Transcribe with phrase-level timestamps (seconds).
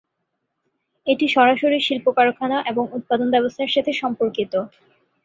[1.07, 4.53] এটি সরাসরি শিল্প কারখানা এবং উৎপাদন ব্যবস্থাপনার সাথে সম্পর্কিত।